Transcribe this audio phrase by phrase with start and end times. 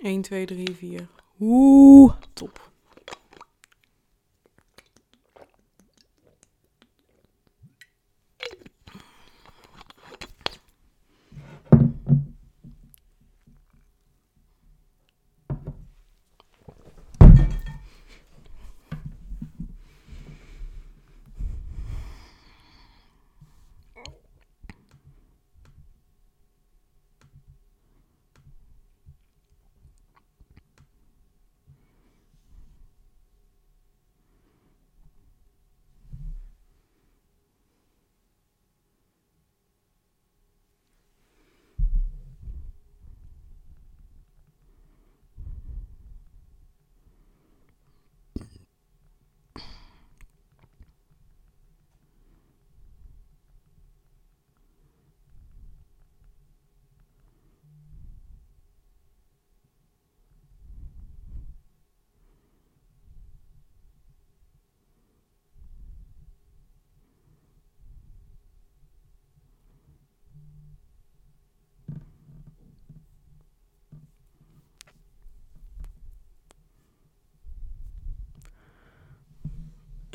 [0.00, 1.08] 1, 2, 3, 4.
[1.40, 2.58] Oeh, top.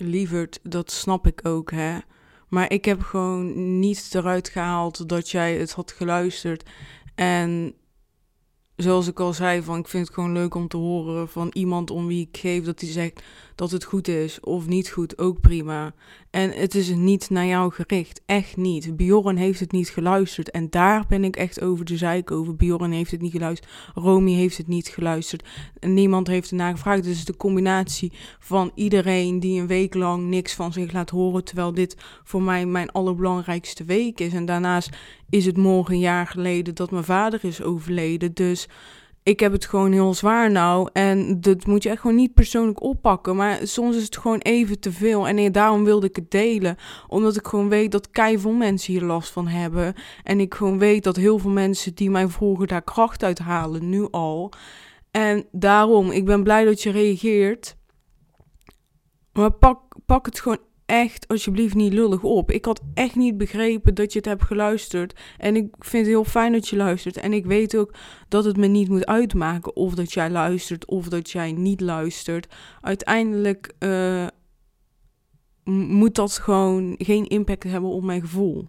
[0.04, 1.98] Lieverd, dat snap ik ook, hè.
[2.48, 6.70] Maar ik heb gewoon niet eruit gehaald dat jij het had geluisterd.
[7.16, 7.74] En
[8.76, 11.92] zoals ik al zei, van, ik vind het gewoon leuk om te horen van iemand
[11.92, 13.24] om wie ik geef dat hij zegt
[13.56, 15.94] dat het goed is of niet goed, ook prima.
[16.30, 18.96] En het is niet naar jou gericht, echt niet.
[18.96, 22.56] Bjorn heeft het niet geluisterd en daar ben ik echt over de zeik over.
[22.56, 25.44] Bjorn heeft het niet geluisterd, Romy heeft het niet geluisterd
[25.88, 27.04] niemand heeft ernaar gevraagd.
[27.04, 31.74] Dus de combinatie van iedereen die een week lang niks van zich laat horen, terwijl
[31.74, 34.34] dit voor mij mijn allerbelangrijkste week is.
[34.34, 34.90] En daarnaast
[35.34, 38.68] is het morgen een jaar geleden dat mijn vader is overleden, dus
[39.24, 40.90] ik heb het gewoon heel zwaar nou.
[40.94, 43.36] En dat moet je echt gewoon niet persoonlijk oppakken.
[43.36, 45.28] Maar soms is het gewoon even te veel.
[45.28, 46.76] En daarom wilde ik het delen.
[47.08, 49.94] Omdat ik gewoon weet dat veel mensen hier last van hebben.
[50.24, 53.90] En ik gewoon weet dat heel veel mensen die mij vroegen daar kracht uit halen,
[53.90, 54.52] nu al.
[55.12, 57.78] En daarom, ik ben blij dat je reageert.
[59.34, 62.52] Maar pak, pak het gewoon echt alsjeblieft niet lullig op.
[62.52, 65.20] Ik had echt niet begrepen dat je het hebt geluisterd.
[65.38, 67.18] En ik vind het heel fijn dat je luistert.
[67.18, 67.94] En ik weet ook
[68.28, 72.54] dat het me niet moet uitmaken of dat jij luistert of dat jij niet luistert.
[72.82, 74.28] Uiteindelijk uh,
[75.64, 78.68] moet dat gewoon geen impact hebben op mijn gevoel.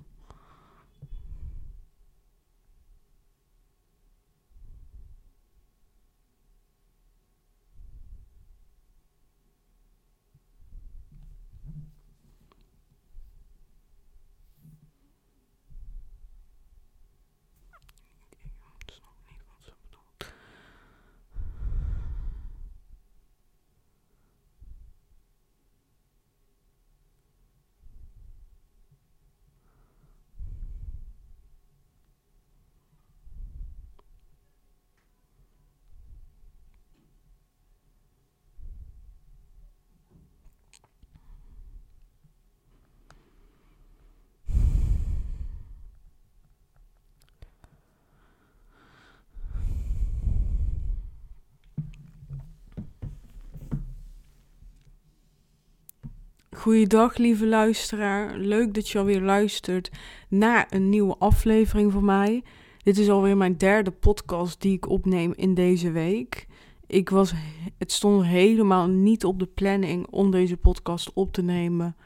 [56.55, 58.37] Goeiedag, lieve luisteraar.
[58.37, 59.91] Leuk dat je alweer luistert
[60.29, 62.43] naar een nieuwe aflevering van mij.
[62.83, 66.47] Dit is alweer mijn derde podcast die ik opneem in deze week.
[66.87, 67.33] Ik was,
[67.79, 71.97] het stond helemaal niet op de planning om deze podcast op te nemen.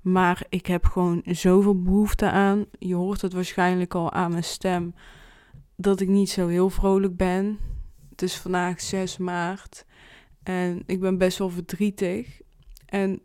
[0.00, 2.64] Maar ik heb gewoon zoveel behoefte aan.
[2.78, 4.94] Je hoort het waarschijnlijk al aan mijn stem.
[5.76, 7.58] Dat ik niet zo heel vrolijk ben.
[8.10, 9.86] Het is vandaag 6 maart.
[10.42, 12.40] En ik ben best wel verdrietig.
[12.86, 13.20] En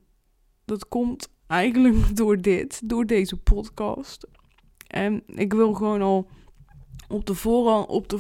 [0.68, 4.28] dat komt eigenlijk door dit, door deze podcast.
[4.88, 6.28] En ik wil gewoon al
[7.08, 8.20] op de voorhand, op de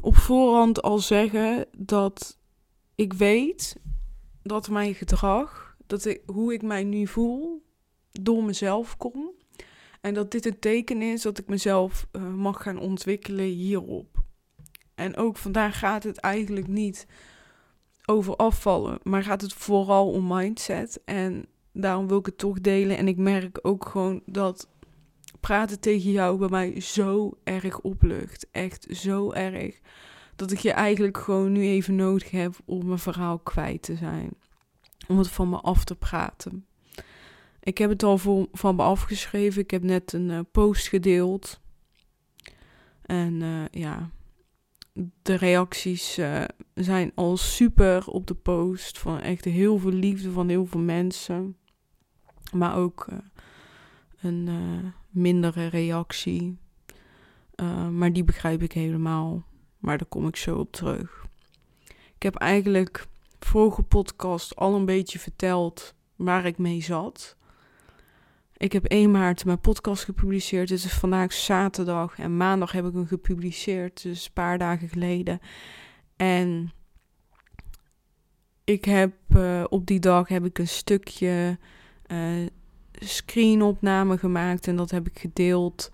[0.00, 2.38] op voorhand al zeggen dat
[2.94, 3.76] ik weet
[4.42, 7.66] dat mijn gedrag, dat hoe ik mij nu voel,
[8.10, 9.32] door mezelf komt.
[10.00, 14.22] En dat dit een teken is dat ik mezelf uh, mag gaan ontwikkelen hierop.
[14.94, 17.06] En ook vandaag gaat het eigenlijk niet
[18.10, 21.00] over afvallen, maar gaat het vooral om mindset.
[21.04, 22.96] En daarom wil ik het toch delen.
[22.96, 24.68] En ik merk ook gewoon dat
[25.40, 28.46] praten tegen jou bij mij zo erg oplucht.
[28.50, 29.80] Echt zo erg.
[30.36, 34.30] Dat ik je eigenlijk gewoon nu even nodig heb om mijn verhaal kwijt te zijn.
[35.08, 36.66] Om het van me af te praten.
[37.60, 39.62] Ik heb het al voor, van me afgeschreven.
[39.62, 41.60] Ik heb net een uh, post gedeeld.
[43.02, 44.10] En uh, ja,
[45.22, 46.44] de reacties uh,
[46.74, 48.98] zijn al super op de post.
[48.98, 51.56] Van echt heel veel liefde van heel veel mensen.
[52.52, 53.18] Maar ook uh,
[54.20, 56.58] een uh, mindere reactie.
[57.90, 59.44] maar die begrijp ik helemaal.
[59.78, 61.26] Maar daar kom ik zo op terug.
[62.14, 63.06] Ik heb eigenlijk
[63.38, 67.36] vorige podcast al een beetje verteld waar ik mee zat.
[68.60, 70.68] Ik heb 1 maart mijn podcast gepubliceerd.
[70.68, 74.02] Het is vandaag zaterdag en maandag heb ik hem gepubliceerd.
[74.02, 75.40] Dus een paar dagen geleden.
[76.16, 76.72] En
[78.64, 81.58] ik heb uh, op die dag heb ik een stukje
[82.06, 82.46] uh,
[82.92, 84.66] screenopname gemaakt.
[84.66, 85.90] En dat heb ik gedeeld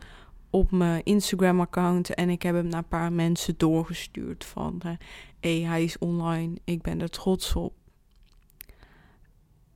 [0.50, 2.14] op mijn Instagram account.
[2.14, 4.44] En ik heb hem naar een paar mensen doorgestuurd.
[4.44, 4.96] Van hé,
[5.40, 6.56] hey, hij is online.
[6.64, 7.74] Ik ben er trots op.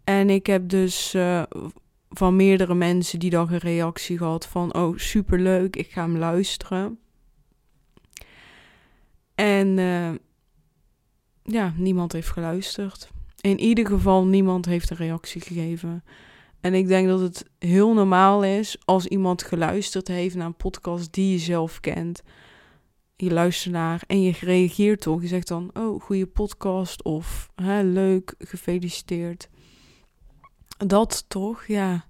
[0.04, 1.16] En ik heb dus
[2.10, 6.98] van meerdere mensen die dan een reactie gehad van oh superleuk, ik ga hem luisteren.
[9.34, 10.10] En uh,
[11.42, 13.10] ja, niemand heeft geluisterd.
[13.40, 16.04] In ieder geval, niemand heeft een reactie gegeven.
[16.60, 21.12] En ik denk dat het heel normaal is als iemand geluisterd heeft naar een podcast
[21.12, 22.22] die je zelf kent.
[23.16, 25.22] Je luistert naar en je reageert toch.
[25.22, 29.48] Je zegt dan, oh, goede podcast of hè, leuk, gefeliciteerd.
[30.86, 32.04] Dat toch, ja.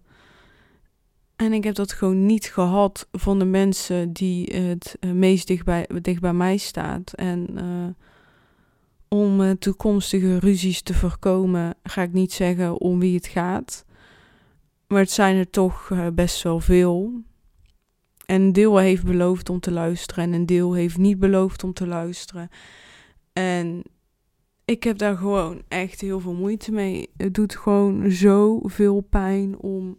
[1.37, 5.65] En ik heb dat gewoon niet gehad van de mensen die het eh, meest dicht
[6.21, 7.13] bij, mij staat.
[7.13, 7.89] En uh,
[9.09, 13.85] om uh, toekomstige ruzies te voorkomen, ga ik niet zeggen om wie het gaat.
[14.87, 17.23] Maar het zijn er toch best wel veel.
[18.27, 21.73] En een deel heeft beloofd om te luisteren en een deel heeft niet beloofd om
[21.73, 22.49] te luisteren.
[23.33, 23.83] En
[24.71, 27.11] ik heb daar gewoon echt heel veel moeite mee.
[27.17, 29.99] Het doet gewoon zoveel pijn om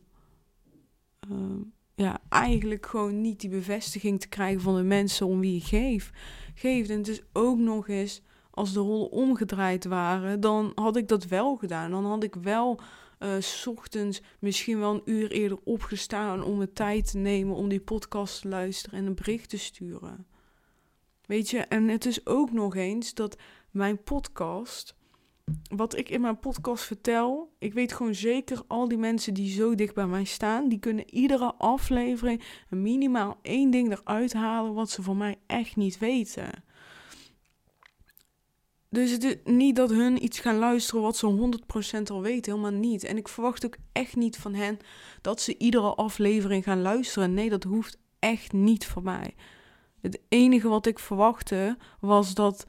[1.32, 1.62] uh,
[1.96, 6.10] ja, eigenlijk gewoon niet die bevestiging te krijgen van de mensen om wie je geeft.
[6.56, 6.90] geeft.
[6.90, 8.22] En het is ook nog eens,
[8.52, 11.92] als de rollen omgedraaid waren, dan had ik dat wel gedaan.
[11.92, 12.80] Dan had ik wel
[13.20, 17.70] uh, s ochtends misschien wel een uur eerder opgestaan om de tijd te nemen om
[17.70, 20.26] die podcast te luisteren en een bericht te sturen.
[21.26, 23.38] Weet je, en het is ook nog eens dat
[23.72, 24.96] mijn podcast,
[25.76, 29.76] wat ik in mijn podcast vertel, ik weet gewoon zeker, al die mensen die zo
[29.76, 35.02] dicht bij mij staan, die kunnen iedere aflevering minimaal één ding eruit halen wat ze
[35.02, 36.50] van mij echt niet weten.
[38.90, 41.60] Dus het is niet dat hun iets gaan luisteren wat ze
[42.00, 43.04] 100% al weten, helemaal niet.
[43.04, 44.78] En ik verwacht ook echt niet van hen
[45.22, 47.34] dat ze iedere aflevering gaan luisteren.
[47.34, 49.36] Nee, dat hoeft echt niet van mij.
[50.02, 52.66] Het enige wat ik verwachtte was dat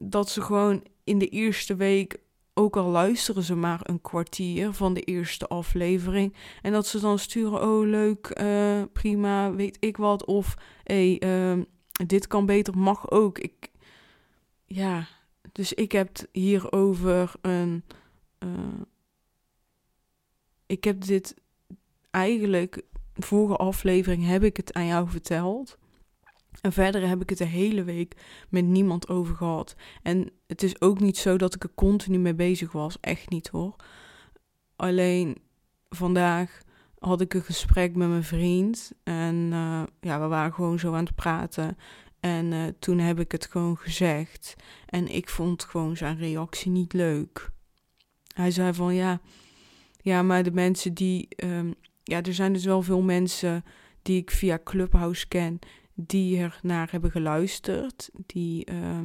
[0.00, 2.18] dat ze gewoon in de eerste week,
[2.54, 7.18] ook al luisteren ze maar een kwartier van de eerste aflevering, en dat ze dan
[7.18, 10.54] sturen, oh leuk, uh, prima, weet ik wat, of
[10.84, 11.62] hey, uh,
[12.06, 13.38] dit kan beter, mag ook.
[13.38, 13.70] Ik,
[14.64, 15.06] ja,
[15.52, 17.84] dus ik heb hierover een,
[18.38, 18.80] uh,
[20.66, 21.34] ik heb dit
[22.10, 22.82] eigenlijk,
[23.14, 25.78] vorige aflevering heb ik het aan jou verteld.
[26.60, 28.16] En verder heb ik het de hele week
[28.48, 29.76] met niemand over gehad.
[30.02, 32.96] En het is ook niet zo dat ik er continu mee bezig was.
[33.00, 33.76] Echt niet hoor.
[34.76, 35.36] Alleen
[35.88, 36.62] vandaag
[36.98, 38.92] had ik een gesprek met mijn vriend.
[39.02, 41.76] En uh, ja, we waren gewoon zo aan het praten.
[42.20, 44.56] En uh, toen heb ik het gewoon gezegd.
[44.86, 47.50] En ik vond gewoon zijn reactie niet leuk.
[48.34, 49.20] Hij zei van ja,
[50.00, 51.28] ja, maar de mensen die.
[51.36, 53.64] Um, ja, er zijn dus wel veel mensen
[54.02, 55.58] die ik via Clubhouse ken
[56.06, 58.10] die er naar hebben geluisterd.
[58.26, 59.00] Die, uh,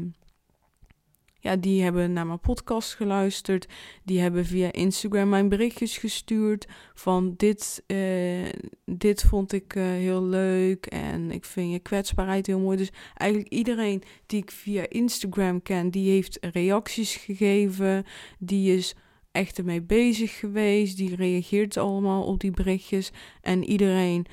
[1.40, 3.68] ja, die hebben naar mijn podcast geluisterd.
[4.04, 6.68] Die hebben via Instagram mijn berichtjes gestuurd.
[6.94, 8.50] Van dit, uh,
[8.86, 10.86] dit vond ik uh, heel leuk.
[10.86, 12.78] En ik vind je kwetsbaarheid heel mooi.
[12.78, 18.06] Dus eigenlijk iedereen die ik via Instagram ken, die heeft reacties gegeven.
[18.40, 18.96] Die is
[19.36, 20.98] echt ermee bezig geweest.
[20.98, 23.12] Die reageert allemaal op die berichtjes.
[23.42, 24.26] En iedereen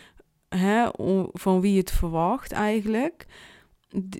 [0.56, 0.88] hè,
[1.32, 3.26] van wie het verwacht eigenlijk,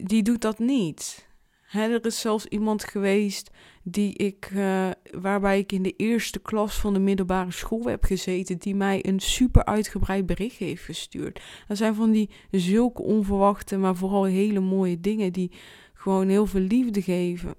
[0.02, 1.30] die doet dat niet.
[1.72, 3.50] Er is zelfs iemand geweest
[3.82, 8.58] die ik, uh, waarbij ik in de eerste klas van de middelbare school heb gezeten,
[8.58, 11.42] die mij een super uitgebreid bericht heeft gestuurd.
[11.68, 15.52] Dat zijn van die zulke onverwachte, maar vooral hele mooie dingen die
[15.94, 17.54] gewoon heel veel liefde geven.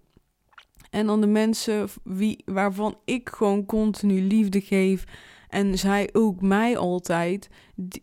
[0.89, 5.03] En dan de mensen wie, waarvan ik gewoon continu liefde geef
[5.53, 7.49] en zij ook mij altijd,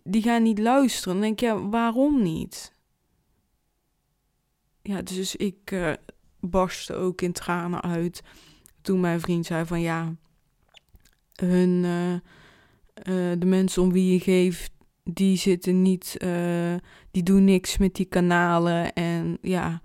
[0.04, 1.20] die, gaan niet luisteren.
[1.20, 2.74] Denk je, waarom niet?
[4.82, 5.92] Ja, dus ik uh,
[6.40, 8.22] barstte ook in tranen uit
[8.82, 10.14] toen mijn vriend zei van ja,
[11.34, 12.20] hun, uh, uh,
[13.38, 14.72] de mensen om wie je geeft,
[15.04, 16.16] die zitten niet,
[17.10, 19.80] die doen niks met die kanalen en ja,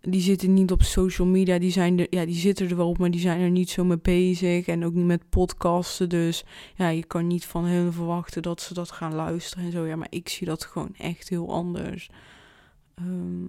[0.00, 1.58] die zitten niet op social media.
[1.58, 3.84] Die, zijn er, ja, die zitten er wel op, maar die zijn er niet zo
[3.84, 4.66] mee bezig.
[4.66, 6.08] En ook niet met podcasten.
[6.08, 6.44] Dus
[6.76, 9.86] ja, je kan niet van hen verwachten dat ze dat gaan luisteren en zo.
[9.86, 12.10] Ja, maar ik zie dat gewoon echt heel anders.
[12.94, 13.46] Ehm,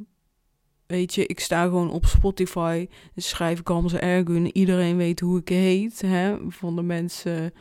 [0.88, 2.88] weet je, ik sta gewoon op Spotify.
[3.16, 4.58] Schrijf ik Hamza Ergun.
[4.58, 6.02] Iedereen weet hoe ik heet.
[6.02, 7.54] Hè, van de mensen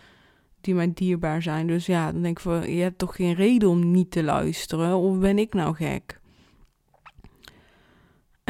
[0.61, 1.67] die mij dierbaar zijn.
[1.67, 4.97] Dus ja, dan denk ik van, je hebt toch geen reden om niet te luisteren?
[4.97, 6.20] Of ben ik nou gek?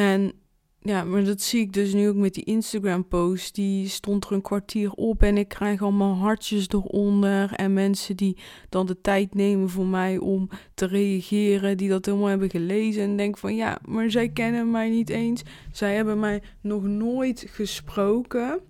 [0.01, 0.33] En
[0.79, 3.55] ja, maar dat zie ik dus nu ook met die Instagram-post.
[3.55, 7.53] Die stond er een kwartier op en ik krijg allemaal hartjes eronder.
[7.53, 8.37] En mensen die
[8.69, 13.03] dan de tijd nemen voor mij om te reageren, die dat helemaal hebben gelezen.
[13.03, 15.43] En denk van ja, maar zij kennen mij niet eens.
[15.73, 18.61] Zij hebben mij nog nooit gesproken.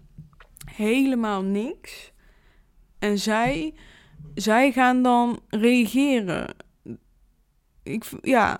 [0.74, 2.12] Helemaal niks.
[2.98, 3.74] En zij,
[4.34, 6.54] zij gaan dan reageren.
[7.82, 8.58] Ik, ja,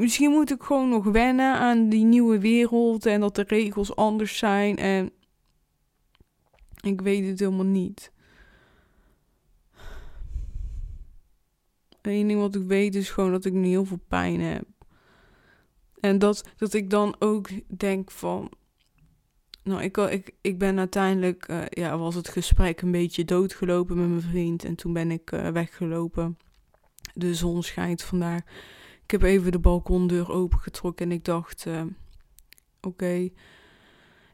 [0.00, 4.38] misschien moet ik gewoon nog wennen aan die nieuwe wereld en dat de regels anders
[4.38, 4.76] zijn.
[4.76, 5.10] En
[6.80, 8.12] ik weet het helemaal niet.
[12.02, 14.64] Eén ding wat ik weet is gewoon dat ik nu heel veel pijn heb.
[16.00, 18.50] En dat, dat ik dan ook denk van.
[19.62, 24.08] Nou, ik, ik, ik ben uiteindelijk, uh, ja, was het gesprek een beetje doodgelopen met
[24.08, 24.64] mijn vriend.
[24.64, 26.38] En toen ben ik uh, weggelopen.
[27.14, 28.42] De zon schijnt vandaag.
[29.10, 31.82] Ik heb even de balkondeur opengetrokken en ik dacht: uh,
[32.80, 33.30] Oké,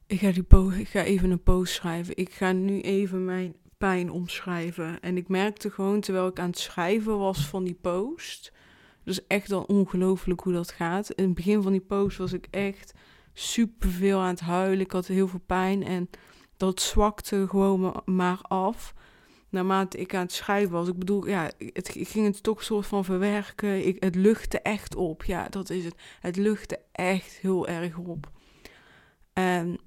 [0.07, 0.29] ik, ga
[0.79, 2.17] ik ga even een post schrijven.
[2.17, 5.01] Ik ga nu even mijn pijn omschrijven.
[5.01, 8.53] En ik merkte gewoon terwijl ik aan het schrijven was van die post.
[9.05, 11.11] Dus echt al ongelooflijk hoe dat gaat.
[11.11, 12.93] In het begin van die post was ik echt
[13.33, 14.81] super veel aan het huilen.
[14.81, 16.11] Ik had heel veel pijn en
[16.57, 18.95] dat zwakte gewoon maar af
[19.49, 20.89] naarmate ik aan het schrijven was.
[20.89, 23.87] Ik bedoel, ja, het, ik ging het toch soort van verwerken.
[23.87, 25.25] Ik, het luchtte echt op.
[25.25, 25.95] Ja, dat is het.
[26.21, 28.31] Het luchtte echt heel erg op.
[29.33, 29.79] En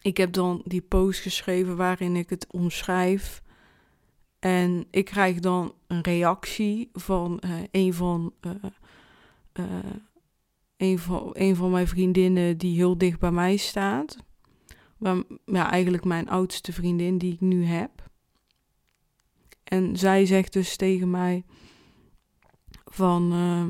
[0.00, 3.42] ik heb dan die post geschreven waarin ik het omschrijf.
[4.38, 8.32] En ik krijg dan een reactie van uh, een van.
[8.40, 8.52] Uh,
[9.54, 9.66] uh,
[10.76, 14.16] een van, een van mijn vriendinnen die heel dicht bij mij staat.
[15.44, 18.03] Ja, eigenlijk mijn oudste vriendin die ik nu heb.
[19.74, 21.44] En zij zegt dus tegen mij
[22.84, 23.64] van, uh,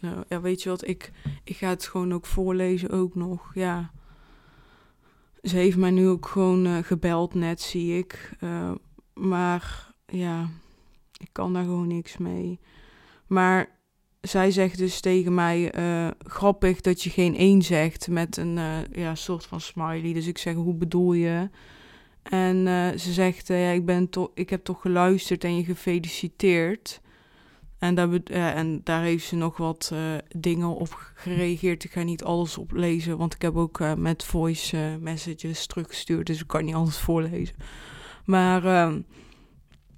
[0.00, 1.12] nou, ja, weet je wat, ik,
[1.44, 3.90] ik ga het gewoon ook voorlezen ook nog, ja.
[5.42, 8.36] Ze heeft mij nu ook gewoon uh, gebeld net, zie ik.
[8.40, 8.72] Uh,
[9.14, 10.48] maar ja,
[11.16, 12.60] ik kan daar gewoon niks mee.
[13.26, 13.78] Maar
[14.20, 15.72] zij zegt dus tegen mij,
[16.18, 18.58] grappig dat je geen één zegt met een
[18.92, 20.12] ja, soort van smiley.
[20.12, 21.48] Dus ik zeg, hoe bedoel je?
[22.24, 25.64] En uh, ze zegt, uh, ja, ik, ben toch, ik heb toch geluisterd en je
[25.64, 27.00] gefeliciteerd.
[27.78, 29.92] En daar, en daar heeft ze nog wat
[30.36, 31.84] dingen op gereageerd.
[31.84, 36.26] Ik ga niet alles oplezen, want ik heb ook met voice messages teruggestuurd.
[36.26, 37.54] Dus ik kan niet alles voorlezen.
[38.24, 39.00] Maar ehm,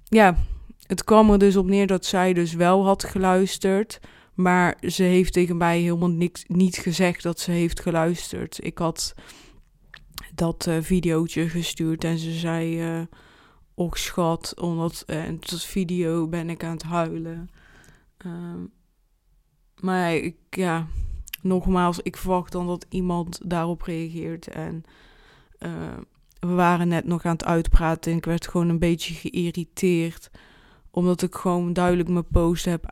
[0.03, 0.37] ja,
[0.87, 3.99] het kwam er dus op neer dat zij dus wel had geluisterd.
[4.33, 8.65] Maar ze heeft tegen mij helemaal niks, niet gezegd dat ze heeft geluisterd.
[8.65, 9.13] Ik had
[10.37, 13.05] dat uh, videootje gestuurd en ze zei, uh,
[13.73, 17.49] och schat, omdat uh, dat video ben ik aan het huilen.
[18.25, 18.33] Uh,
[19.79, 20.87] maar ik, ja,
[21.41, 24.47] nogmaals, ik verwacht dan dat iemand daarop reageert.
[24.47, 24.83] En
[26.39, 30.31] we waren net nog aan het uitpraten en ik werd gewoon een beetje geïrriteerd.
[30.91, 32.85] Omdat ik gewoon duidelijk mijn post heb,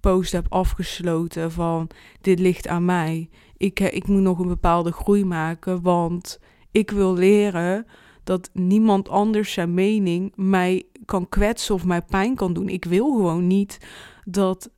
[0.00, 1.90] post heb afgesloten van
[2.20, 3.28] dit ligt aan mij
[3.62, 6.38] ik, eh, ik moet nog een bepaalde groei maken, want
[6.70, 7.86] ik wil leren
[8.24, 12.68] dat niemand anders zijn mening mij kan kwetsen of mij pijn kan doen.
[12.68, 13.78] Ik wil gewoon niet
[14.24, 14.70] dat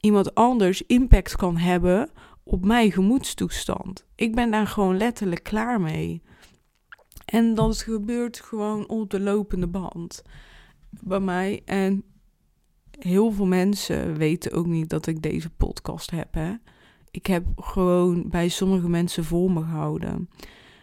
[0.00, 2.10] iemand anders impact kan hebben
[2.42, 4.06] op mijn gemoedstoestand.
[4.14, 6.22] Ik ben daar gewoon letterlijk klaar mee.
[7.24, 10.22] En dat gebeurt gewoon op de lopende band
[10.90, 11.62] bij mij.
[11.64, 12.04] En
[12.98, 16.34] heel veel mensen weten ook niet dat ik deze podcast heb.
[16.34, 16.52] Hè?
[17.18, 20.28] Ik heb gewoon bij sommige mensen voor me gehouden.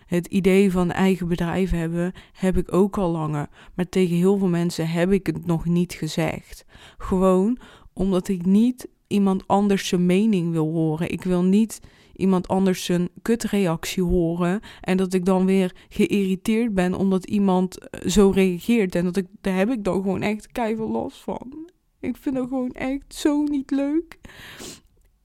[0.05, 4.47] Het idee van eigen bedrijf hebben heb ik ook al langer, maar tegen heel veel
[4.47, 6.65] mensen heb ik het nog niet gezegd.
[6.97, 7.57] Gewoon
[7.93, 11.11] omdat ik niet iemand anders zijn mening wil horen.
[11.11, 11.79] Ik wil niet
[12.15, 18.09] iemand anders zijn kutreactie horen en dat ik dan weer geïrriteerd ben omdat iemand eh,
[18.09, 21.69] zo reageert en dat ik daar heb ik dan gewoon echt keihard last van.
[21.99, 24.19] Ik vind dat gewoon echt zo niet leuk.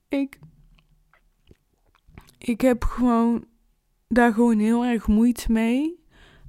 [0.08, 0.38] Ik
[2.40, 3.44] ik heb gewoon
[4.08, 5.98] daar gewoon heel erg moeite mee.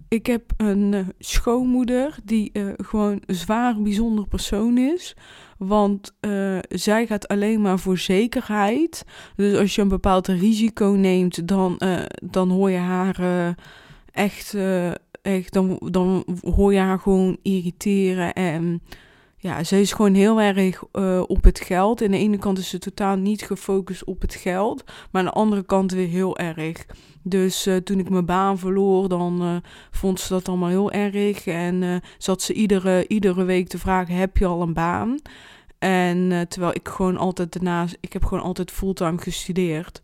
[0.07, 5.15] Ik heb een uh, schoonmoeder die uh, gewoon een zwaar bijzonder persoon is.
[5.57, 9.03] Want uh, zij gaat alleen maar voor zekerheid.
[9.35, 11.81] Dus als je een bepaald risico neemt, dan,
[12.23, 13.55] dan hoor je haar
[14.11, 14.57] echt,
[15.21, 18.33] echt dan, dan hoor je haar gewoon irriteren.
[18.33, 18.81] En
[19.41, 20.83] ja, ze is gewoon heel erg
[21.27, 22.01] op het geld.
[22.01, 24.83] Aan de ene kant is ze totaal niet gefocust op het geld.
[24.85, 26.85] Maar aan de andere kant weer heel erg.
[27.23, 29.55] Dus uh, toen ik mijn baan verloor, dan uh,
[29.91, 31.47] vond ze dat allemaal heel erg.
[31.47, 35.19] En zat ze iedere, iedere week te vragen, heb je al een baan?
[35.79, 40.01] En terwijl ik gewoon altijd daarnaast, ik heb gewoon altijd fulltime gestudeerd.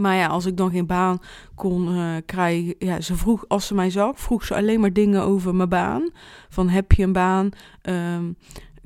[0.00, 1.20] Maar ja, als ik dan geen baan
[1.54, 1.88] kon
[2.26, 5.68] krijgen, ja, ze vroeg, als ze mij zag, vroeg ze alleen maar dingen over mijn
[5.68, 6.10] baan.
[6.48, 7.50] Van heb je een baan?
[7.82, 8.36] Um,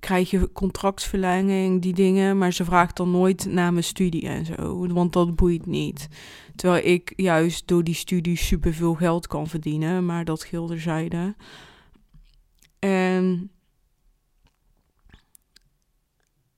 [0.04, 2.38] krijg je contractverlenging, die dingen.
[2.38, 4.86] Maar ze vraagt dan nooit naar mijn studie en zo.
[4.86, 6.08] Want dat boeit niet.
[6.56, 10.06] Terwijl ik juist door die studie superveel geld kan verdienen.
[10.06, 11.36] Maar dat gilder zeiden.
[12.78, 13.50] En.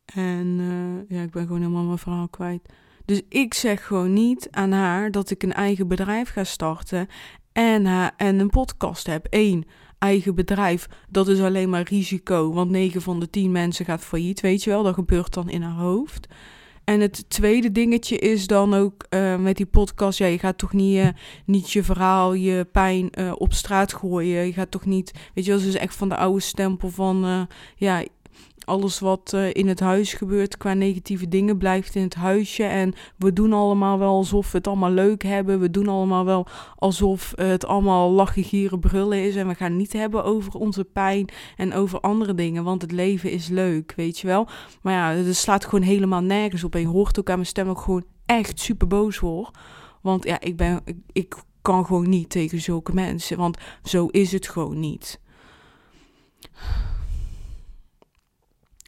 [0.05, 2.69] En uh, ja, ik ben gewoon helemaal mijn verhaal kwijt.
[3.07, 7.09] Dus ik zeg gewoon niet aan haar dat ik een eigen bedrijf ga starten
[7.53, 7.87] en,
[8.17, 9.27] en een podcast heb.
[9.31, 9.67] Eén,
[9.99, 12.53] eigen bedrijf, dat is alleen maar risico.
[12.53, 14.83] Want 9 van de 10 mensen gaat failliet, weet je wel.
[14.83, 16.27] Dat gebeurt dan in haar hoofd.
[16.85, 20.19] En het tweede dingetje is dan ook uh, met die podcast.
[20.19, 21.09] Ja, je gaat toch niet, uh,
[21.47, 24.47] niet je verhaal, je pijn uh, op straat gooien.
[24.47, 25.13] Je gaat toch niet.
[25.35, 27.49] Weet je wel, ze is echt van de oude stempel van.
[27.77, 28.05] ja,
[28.67, 32.65] alles wat uh, in het huis gebeurt qua negatieve dingen blijft in het huisje.
[32.65, 35.61] En we doen allemaal wel alsof we het allemaal leuk hebben.
[35.61, 36.47] We doen allemaal wel
[36.77, 39.37] alsof het allemaal lachen, gieren, brullen is.
[39.37, 42.65] En we gaan niet hebben over onze pijn en over andere dingen.
[42.65, 44.49] Want het leven is leuk, weet je wel.
[44.83, 46.75] Maar ja, het slaat gewoon helemaal nergens op.
[46.75, 49.51] En je hoort ook aan mijn stem ook gewoon echt super boos hoor.
[50.01, 50.81] Want ja, ik ben.
[51.13, 53.37] Ik kan gewoon niet tegen zulke mensen.
[53.37, 55.21] Want zo is het gewoon niet.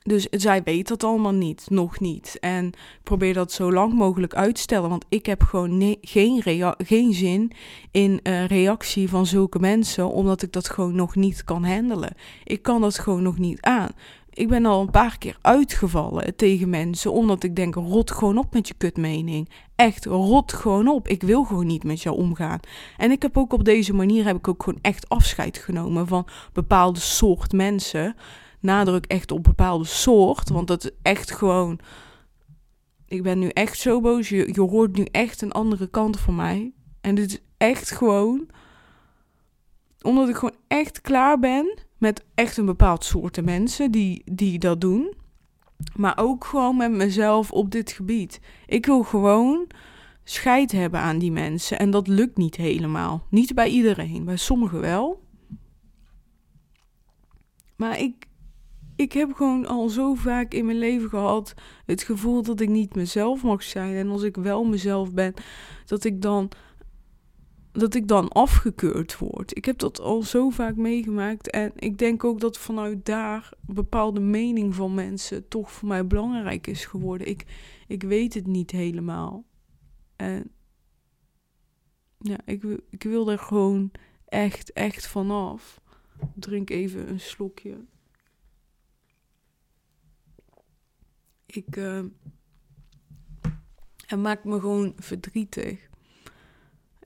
[0.02, 2.36] Dus zij weet dat allemaal niet, nog niet.
[2.40, 6.42] En probeer dat zo lang mogelijk uit te stellen, want ik heb gewoon geen,
[6.78, 7.52] geen zin
[7.90, 12.14] in reactie van zulke mensen, omdat ik dat gewoon nog niet kan handelen.
[12.44, 13.90] Ik kan dat gewoon nog niet aan.
[14.30, 18.52] Ik ben al een paar keer uitgevallen tegen mensen, omdat ik denk, rot gewoon op
[18.52, 19.48] met je kutmening.
[19.76, 21.08] Echt, rot gewoon op.
[21.08, 22.60] Ik wil gewoon niet met jou omgaan.
[22.96, 26.26] En ik heb ook op deze manier, heb ik ook gewoon echt afscheid genomen van
[26.52, 28.16] bepaalde soort mensen
[28.60, 30.48] nadruk echt op bepaalde soort.
[30.48, 31.78] Want dat is echt gewoon.
[33.06, 34.28] Ik ben nu echt zo boos.
[34.28, 36.72] Je, je hoort nu echt een andere kant van mij.
[37.00, 38.48] En dit is echt gewoon.
[40.02, 44.80] Omdat ik gewoon echt klaar ben met echt een bepaald soort mensen die, die dat
[44.80, 45.14] doen.
[45.96, 48.40] Maar ook gewoon met mezelf op dit gebied.
[48.66, 49.66] Ik wil gewoon
[50.24, 51.78] scheid hebben aan die mensen.
[51.78, 53.26] En dat lukt niet helemaal.
[53.30, 54.24] Niet bij iedereen.
[54.24, 55.26] Bij sommigen wel.
[57.76, 58.27] Maar ik,
[58.98, 61.54] ik heb gewoon al zo vaak in mijn leven gehad
[61.86, 63.94] het gevoel dat ik niet mezelf mag zijn.
[63.94, 65.34] En als ik wel mezelf ben,
[65.86, 66.50] dat ik dan,
[67.72, 69.56] dat ik dan afgekeurd word.
[69.56, 71.50] Ik heb dat al zo vaak meegemaakt.
[71.50, 76.66] En ik denk ook dat vanuit daar bepaalde mening van mensen toch voor mij belangrijk
[76.66, 77.28] is geworden.
[77.28, 77.44] Ik,
[77.86, 79.44] ik weet het niet helemaal.
[80.16, 80.50] En
[82.18, 83.90] ja, ik, ik wil er gewoon
[84.24, 85.80] echt, echt vanaf.
[86.34, 87.76] Drink even een slokje.
[91.48, 91.76] Ik.
[91.76, 92.00] Uh,
[94.06, 95.88] het maakt me gewoon verdrietig.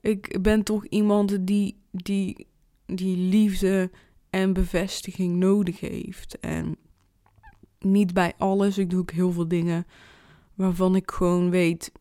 [0.01, 2.47] Ik ben toch iemand die, die,
[2.85, 3.91] die liefde
[4.29, 6.39] en bevestiging nodig heeft.
[6.39, 6.77] En
[7.79, 8.77] niet bij alles.
[8.77, 9.85] Ik doe ook heel veel dingen
[10.53, 11.91] waarvan ik gewoon weet: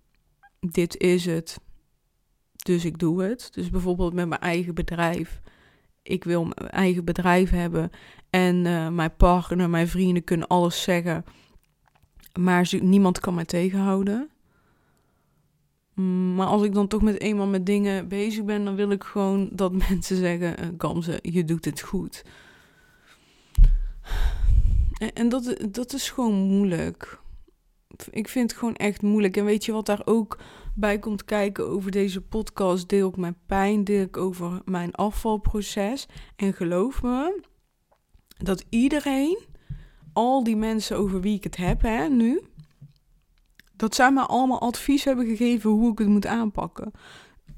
[0.60, 1.60] dit is het.
[2.56, 3.48] Dus ik doe het.
[3.52, 5.40] Dus bijvoorbeeld met mijn eigen bedrijf.
[6.02, 7.90] Ik wil mijn eigen bedrijf hebben.
[8.30, 11.24] En uh, mijn partner, mijn vrienden kunnen alles zeggen.
[12.40, 14.30] Maar niemand kan mij tegenhouden.
[15.94, 19.04] Mm, maar als ik dan toch met eenmaal met dingen bezig ben, dan wil ik
[19.04, 22.24] gewoon dat mensen zeggen: uh, Gamze, je doet het goed.
[24.98, 27.20] En, en dat, dat is gewoon moeilijk.
[28.10, 29.36] Ik vind het gewoon echt moeilijk.
[29.36, 30.38] En weet je wat daar ook
[30.74, 32.88] bij komt kijken over deze podcast?
[32.88, 36.06] Deel ik mijn pijn, deel ik over mijn afvalproces.
[36.36, 37.40] En geloof me,
[38.38, 39.38] dat iedereen
[40.12, 42.42] al die mensen over wie ik het heb hè, nu,
[43.76, 46.92] dat zij me allemaal advies hebben gegeven hoe ik het moet aanpakken.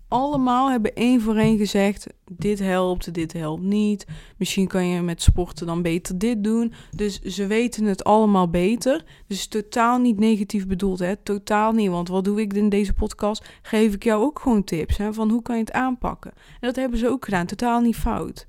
[0.08, 4.06] Allemaal hebben één voor één gezegd: dit helpt, dit helpt niet.
[4.36, 6.72] Misschien kan je met sporten dan beter dit doen.
[6.90, 9.04] Dus ze weten het allemaal beter.
[9.26, 11.16] Dus totaal niet negatief bedoeld, hè?
[11.16, 11.90] Totaal niet.
[11.90, 13.48] Want wat doe ik in deze podcast?
[13.62, 15.12] Geef ik jou ook gewoon tips hè?
[15.12, 16.32] van hoe kan je het aanpakken.
[16.34, 17.46] En dat hebben ze ook gedaan.
[17.46, 18.46] Totaal niet fout.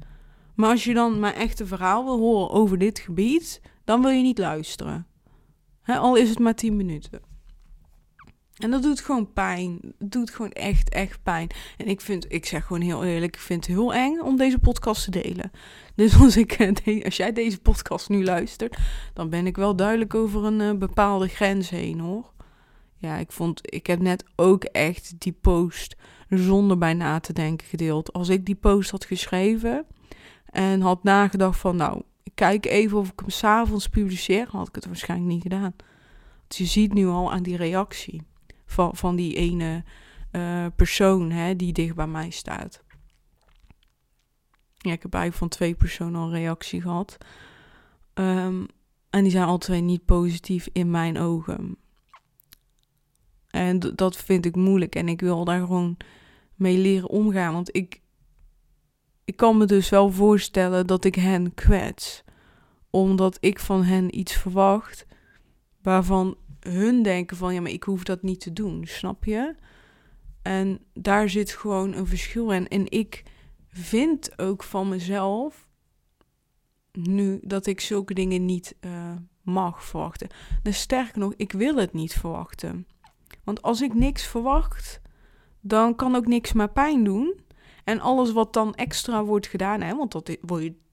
[0.55, 4.21] Maar als je dan mijn echte verhaal wil horen over dit gebied, dan wil je
[4.21, 5.07] niet luisteren.
[5.85, 7.21] al is het maar 10 minuten.
[8.55, 9.79] En dat doet gewoon pijn.
[9.97, 11.49] Het doet gewoon echt, echt pijn.
[11.77, 14.59] En ik vind, ik zeg gewoon heel eerlijk, ik vind het heel eng om deze
[14.59, 15.51] podcast te delen.
[15.95, 18.77] Dus als, ik, eh, als jij deze podcast nu luistert,
[19.13, 22.33] dan ben ik wel duidelijk over een uh, bepaalde grens heen hoor.
[22.97, 25.95] Ja, ik vond, ik heb net ook echt die post
[26.29, 28.13] zonder bij na te denken gedeeld.
[28.13, 29.85] Als ik die post had geschreven
[30.45, 32.01] en had nagedacht van, nou,
[32.35, 35.75] kijk even of ik hem s'avonds publiceer, had ik het waarschijnlijk niet gedaan.
[36.47, 38.21] Je ziet nu al aan die reactie
[38.65, 39.83] van, van die ene
[40.31, 42.83] uh, persoon hè, die dicht bij mij staat.
[44.77, 47.17] Ja, ik heb eigenlijk van twee personen al reactie gehad.
[48.13, 48.67] Um,
[49.09, 51.77] en die zijn alle twee niet positief in mijn ogen.
[53.49, 54.95] En dat vind ik moeilijk.
[54.95, 55.97] En ik wil daar gewoon
[56.55, 57.53] mee leren omgaan.
[57.53, 58.01] Want ik,
[59.25, 62.23] ik kan me dus wel voorstellen dat ik hen kwets.
[62.95, 65.05] Omdat ik van hen iets verwacht
[65.81, 69.55] waarvan hun denken van ja, maar ik hoef dat niet te doen, snap je?
[70.41, 72.67] En daar zit gewoon een verschil in.
[72.67, 73.23] En ik
[73.67, 75.67] vind ook van mezelf
[76.91, 80.27] nu dat ik zulke dingen niet uh, mag verwachten.
[80.63, 82.87] Dus sterker nog, ik wil het niet verwachten.
[83.43, 85.01] Want als ik niks verwacht,
[85.61, 87.39] dan kan ook niks maar pijn doen.
[87.83, 90.37] En alles wat dan extra wordt gedaan, hè, want dat,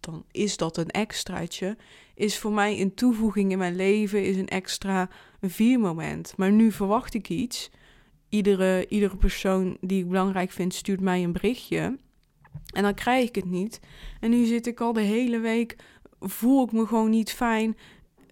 [0.02, 1.76] dan is dat een extraatje,
[2.14, 5.08] is voor mij een toevoeging in mijn leven, is een extra
[5.40, 6.34] viermoment.
[6.36, 7.70] Maar nu verwacht ik iets.
[8.28, 11.98] Iedere, iedere persoon die ik belangrijk vind, stuurt mij een berichtje.
[12.74, 13.80] En dan krijg ik het niet.
[14.20, 15.76] En nu zit ik al de hele week,
[16.20, 17.76] voel ik me gewoon niet fijn.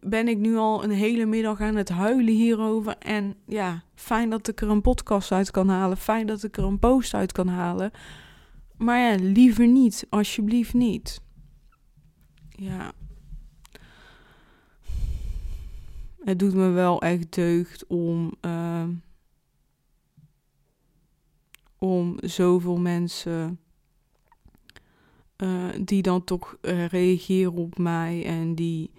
[0.01, 2.97] Ben ik nu al een hele middag aan het huilen hierover.
[2.99, 5.97] En ja, fijn dat ik er een podcast uit kan halen.
[5.97, 7.91] Fijn dat ik er een post uit kan halen.
[8.77, 10.07] Maar ja, liever niet.
[10.11, 11.21] Alsjeblieft niet.
[12.61, 12.93] Ja.
[16.25, 18.35] Het doet me wel echt deugd om.
[18.41, 18.89] Uh,
[21.79, 23.61] om zoveel mensen.
[25.37, 28.91] Uh, die dan toch uh, reageren op mij en die.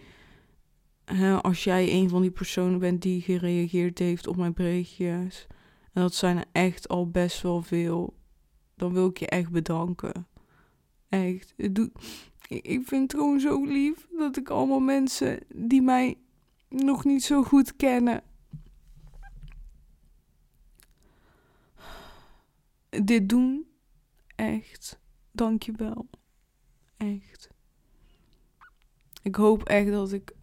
[1.42, 5.48] als jij een van die personen bent die gereageerd heeft op mijn berichtjes.
[5.94, 8.14] En dat zijn er echt al best wel veel
[8.76, 10.28] dan wil ik je echt bedanken.
[11.10, 11.54] Echt.
[11.58, 11.92] Het doet,
[12.60, 16.18] ik vind het gewoon zo lief dat ik allemaal mensen die mij
[16.70, 18.24] nog niet zo goed kennen.
[22.90, 23.68] Dit doen.
[24.36, 25.00] Echt.
[25.32, 26.10] Dank je wel.
[26.98, 27.50] Echt.
[29.22, 30.36] Ik hoop echt dat ik.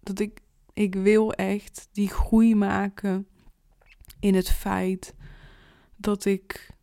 [0.00, 0.40] Dat ik.
[0.72, 3.28] Ik wil echt die groei maken
[4.20, 5.14] in het feit
[5.96, 6.75] dat ik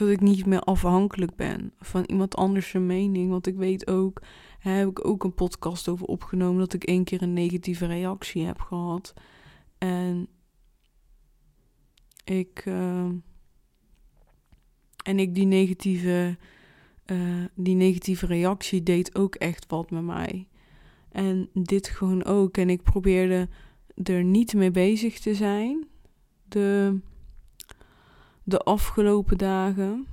[0.00, 3.30] dat ik niet meer afhankelijk ben van iemand anders mening.
[3.30, 4.22] Want ik weet ook,
[4.58, 8.60] heb ik ook een podcast over opgenomen, dat ik één keer een negatieve reactie heb
[8.60, 9.14] gehad.
[9.78, 10.28] En
[12.24, 12.64] ik.
[12.66, 13.08] Uh,
[15.02, 16.38] en ik die negatieve,
[17.06, 20.48] uh, die negatieve reactie deed ook echt wat met mij.
[21.08, 22.56] En dit gewoon ook.
[22.56, 23.48] En ik probeerde
[24.02, 25.86] er niet mee bezig te zijn.
[26.48, 26.98] De
[28.50, 30.06] de afgelopen dagen.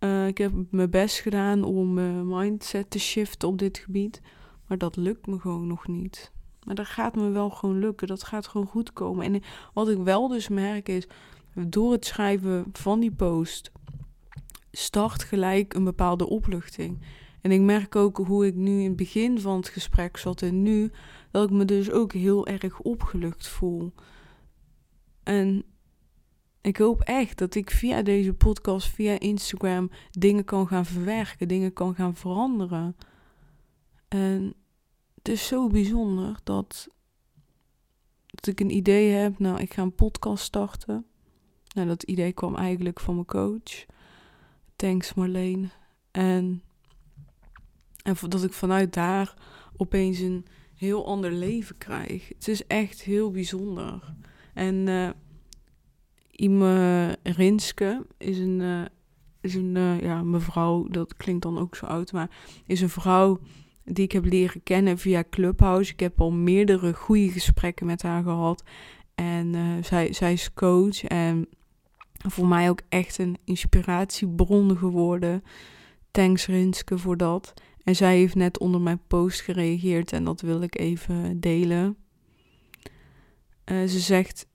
[0.00, 4.20] Uh, ik heb mijn best gedaan om mijn mindset te shiften op dit gebied.
[4.66, 6.32] Maar dat lukt me gewoon nog niet.
[6.64, 8.06] Maar dat gaat me wel gewoon lukken.
[8.06, 9.24] Dat gaat gewoon goed komen.
[9.24, 9.42] En
[9.74, 11.06] wat ik wel dus merk is,
[11.54, 13.72] door het schrijven van die post
[14.70, 17.02] start gelijk een bepaalde opluchting.
[17.40, 20.62] En ik merk ook hoe ik nu in het begin van het gesprek zat en
[20.62, 20.90] nu,
[21.30, 23.92] dat ik me dus ook heel erg opgelucht voel.
[25.22, 25.64] En
[26.64, 31.72] ik hoop echt dat ik via deze podcast, via Instagram, dingen kan gaan verwerken, dingen
[31.72, 32.96] kan gaan veranderen.
[34.08, 34.54] En
[35.14, 36.88] het is zo bijzonder dat,
[38.26, 39.38] dat ik een idee heb.
[39.38, 41.06] Nou, ik ga een podcast starten.
[41.74, 43.84] Nou, dat idee kwam eigenlijk van mijn coach.
[44.76, 45.70] Thanks Marleen.
[46.10, 46.62] En,
[48.02, 49.34] en dat ik vanuit daar
[49.76, 52.28] opeens een heel ander leven krijg.
[52.28, 54.14] Het is echt heel bijzonder.
[54.54, 55.10] En uh,
[56.36, 58.84] Ime Rinske is een, uh,
[59.40, 62.30] is een uh, ja, mevrouw, dat klinkt dan ook zo oud, maar
[62.66, 63.40] is een vrouw
[63.84, 65.92] die ik heb leren kennen via Clubhouse.
[65.92, 68.62] Ik heb al meerdere goede gesprekken met haar gehad.
[69.14, 71.48] En uh, zij, zij is coach en
[72.28, 75.42] voor mij ook echt een inspiratiebron geworden.
[76.10, 77.54] Thanks Rinske voor dat.
[77.84, 81.96] En zij heeft net onder mijn post gereageerd en dat wil ik even delen.
[83.66, 84.46] ze zegt: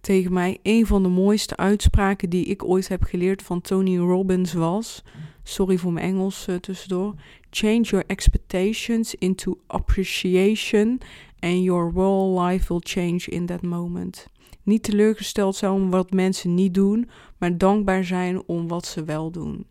[0.00, 4.52] tegen mij: een van de mooiste uitspraken die ik ooit heb geleerd van Tony Robbins
[4.52, 5.02] was.
[5.42, 7.14] Sorry voor mijn Engels uh, tussendoor.
[7.50, 11.00] Change your expectations into appreciation
[11.40, 14.28] and your whole life will change in that moment.
[14.62, 17.08] Niet teleurgesteld zijn om wat mensen niet doen,
[17.38, 19.66] maar dankbaar zijn om wat ze wel doen.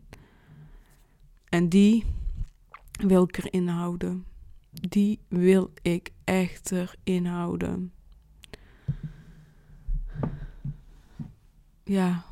[1.49, 2.03] En die
[2.91, 4.25] wil ik erin houden.
[4.71, 7.91] Die wil ik echt erin houden.
[11.87, 12.25] Ja,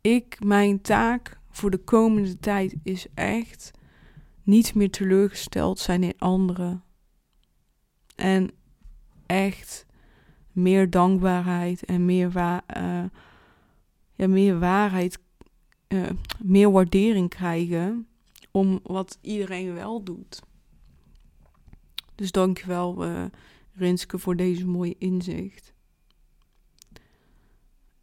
[0.00, 3.70] ik, mijn taak voor de komende tijd is echt
[4.42, 6.84] niet meer teleurgesteld zijn in anderen.
[8.14, 8.50] En
[9.26, 9.86] echt
[10.52, 13.04] meer dankbaarheid en meer, wa uh,
[14.14, 15.18] ja, meer waarheid,
[15.88, 16.10] uh,
[16.42, 18.08] meer waardering krijgen
[18.50, 20.42] om wat iedereen wel doet.
[22.14, 23.24] Dus dankjewel uh,
[23.72, 25.74] Rinske voor deze mooie inzicht.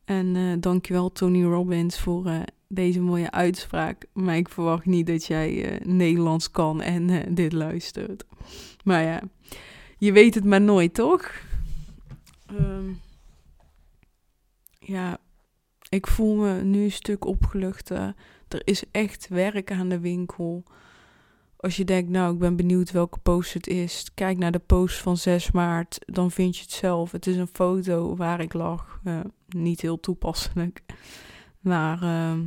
[0.05, 4.05] En uh, dankjewel Tony Robbins voor uh, deze mooie uitspraak.
[4.13, 8.25] Maar ik verwacht niet dat jij uh, Nederlands kan en dit luistert.
[8.83, 9.21] Maar ja,
[9.97, 11.41] je weet het maar nooit, toch?
[12.51, 12.99] Um,
[14.79, 15.17] ja,
[15.89, 18.15] ik voel me nu een stuk opgeluchter.
[18.47, 20.63] Er is echt werk aan de winkel.
[21.63, 24.13] Als je denkt, nou, ik ben benieuwd welke post het is.
[24.13, 25.99] Kijk naar de post van 6 maart.
[26.06, 27.12] Dan vind je het zelf.
[27.12, 28.99] Het is een foto waar ik lag.
[29.04, 30.82] Uh, niet heel toepasselijk.
[31.60, 32.39] Maar uh,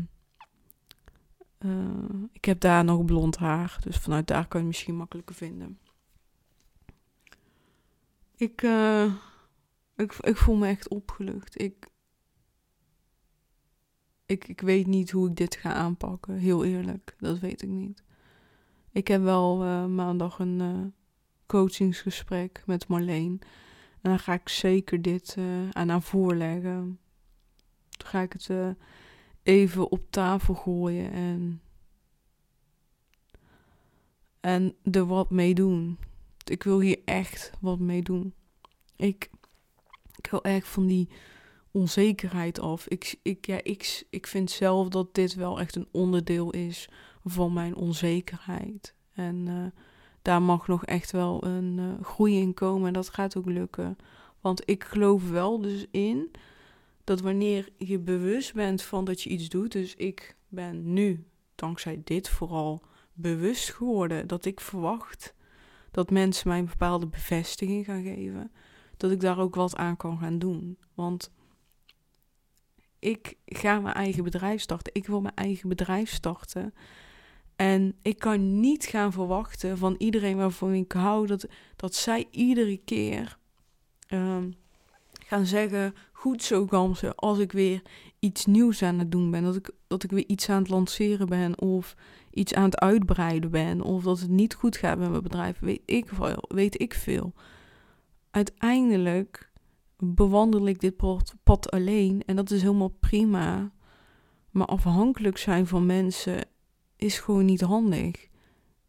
[1.59, 3.79] uh, ik heb daar nog blond haar.
[3.81, 5.79] Dus vanuit daar kan je het misschien makkelijker vinden.
[8.37, 9.13] Ik, uh,
[9.97, 11.61] ik, ik voel me echt opgelucht.
[11.63, 11.89] Ik,
[14.27, 16.35] ik, ik weet niet hoe ik dit ga aanpakken.
[16.35, 18.05] Heel eerlijk, dat weet ik niet.
[18.97, 20.85] Ik heb wel uh, maandag een uh,
[21.47, 23.39] coachingsgesprek met Marleen.
[24.01, 26.99] En dan ga ik zeker dit uh, aan haar voorleggen.
[27.91, 28.51] Dan ga ik het
[29.43, 31.61] even op tafel gooien en,
[34.41, 35.99] en er wat mee doen.
[36.45, 38.35] Ik wil hier echt wat mee doen.
[38.97, 39.31] Ik,
[40.17, 41.09] ik wil echt van die
[41.71, 42.89] onzekerheid af.
[42.89, 46.89] Ik, ik, ja, ik, ik vind zelf dat dit wel echt een onderdeel is
[47.29, 48.95] van mijn onzekerheid.
[49.13, 49.67] En uh,
[50.23, 52.87] daar mag nog echt wel een uh, groei in komen.
[52.87, 53.97] En dat gaat ook lukken.
[54.41, 56.31] Want ik geloof wel dus in
[57.05, 59.73] dat wanneer je bewust bent van dat je iets doet.
[59.73, 65.35] Dus ik ben nu, dankzij dit vooral, bewust geworden dat ik verwacht
[65.91, 68.53] dat mensen mij een bepaalde bevestiging gaan geven.
[68.97, 70.79] Dat ik daar ook wat aan kan gaan doen.
[70.95, 71.31] Want
[72.99, 74.95] ik ga mijn eigen bedrijf starten.
[74.95, 76.75] Ik wil mijn eigen bedrijf starten.
[77.57, 82.77] En ik kan niet gaan verwachten van iedereen waarvan ik hou dat, dat zij iedere
[82.77, 83.39] keer
[84.11, 84.55] um,
[85.27, 87.83] gaan zeggen: Goed zo, Gamse, als ik weer
[88.19, 89.43] iets nieuws aan het doen ben.
[89.43, 91.95] Dat ik, dat ik weer iets aan het lanceren ben of
[92.31, 93.81] iets aan het uitbreiden ben.
[93.81, 95.59] Of dat het niet goed gaat met mijn bedrijf.
[95.59, 97.33] Weet ik, veel, weet ik veel.
[98.31, 99.51] Uiteindelijk
[99.99, 100.97] bewandel ik dit
[101.43, 103.71] pad alleen en dat is helemaal prima.
[104.51, 106.39] Maar afhankelijk zijn van mensen
[106.97, 108.29] is gewoon niet handig.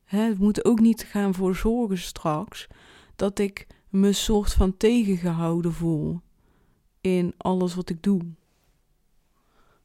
[0.04, 2.68] Hè, het moet ook niet gaan voor zorgen straks
[3.16, 6.22] dat ik me soort van tegengehouden voel
[7.02, 8.22] in alles wat ik doe.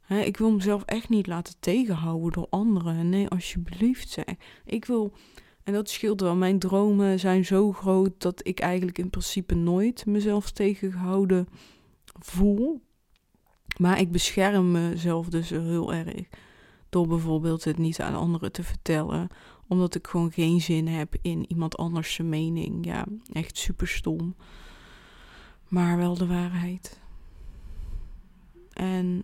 [0.00, 3.08] Hè, ik wil mezelf echt niet laten tegenhouden door anderen.
[3.08, 4.24] Nee, alsjeblieft zeg.
[4.64, 5.12] Ik wil,
[5.64, 10.06] en dat scheelt wel, mijn dromen zijn zo groot dat ik eigenlijk in principe nooit
[10.06, 11.48] mezelf tegengehouden
[12.18, 12.82] voel.
[13.78, 16.28] Maar ik bescherm mezelf dus heel erg.
[16.92, 19.28] Door bijvoorbeeld het niet aan anderen te vertellen.
[19.68, 22.84] Omdat ik gewoon geen zin heb in iemand anders mening.
[22.84, 24.34] Ja, echt super stom.
[25.68, 27.00] Maar wel de waarheid.
[28.72, 29.22] En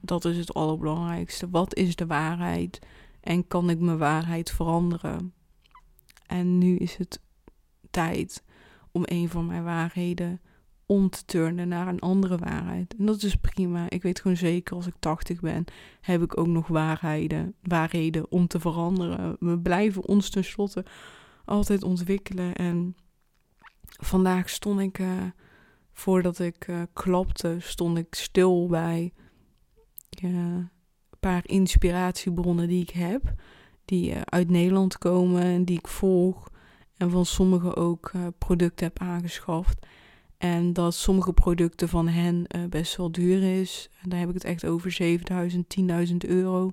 [0.00, 1.50] dat is het allerbelangrijkste.
[1.50, 2.78] Wat is de waarheid?
[3.20, 5.32] En kan ik mijn waarheid veranderen?
[6.26, 7.20] En nu is het
[7.90, 8.44] tijd
[8.92, 10.40] om een van mijn waarheden
[10.86, 12.94] om te turnen naar een andere waarheid.
[12.98, 13.90] En dat is prima.
[13.90, 15.64] Ik weet gewoon zeker als ik 80 ben,
[16.00, 19.36] heb ik ook nog waarheden, waarheden om te veranderen.
[19.40, 20.84] We blijven ons tenslotte
[21.44, 22.54] altijd ontwikkelen.
[22.54, 22.96] En
[23.86, 25.22] vandaag stond ik, uh,
[25.92, 29.12] voordat ik uh, klapte, stond ik stil bij
[30.24, 30.70] uh, een
[31.20, 33.34] paar inspiratiebronnen die ik heb.
[33.84, 36.48] Die uit Nederland komen en die ik volg.
[36.96, 39.86] En van sommigen ook producten heb aangeschaft.
[40.38, 43.90] En dat sommige producten van hen uh, best wel duur is.
[44.02, 45.76] Daar heb ik het echt over 7000,
[46.10, 46.72] 10.000 euro.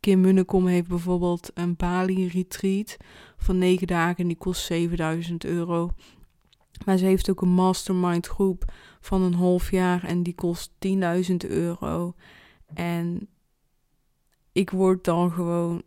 [0.00, 2.96] Kim Munnekom heeft bijvoorbeeld een Bali retreat
[3.36, 5.90] van 9 dagen en die kost 7000 euro.
[6.84, 10.72] Maar ze heeft ook een mastermind groep van een half jaar en die kost
[11.30, 12.14] 10.000 euro.
[12.74, 13.28] En
[14.52, 15.82] ik word dan gewoon